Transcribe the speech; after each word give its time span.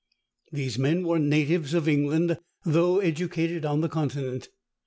These 0.51 0.79
men 0.79 1.03
were 1.03 1.19
natives 1.19 1.75
of 1.75 1.87
England, 1.87 2.39
though 2.65 2.97
educated 2.97 3.65
on 3.65 3.81
the 3.81 3.87
Continent. 3.87 4.49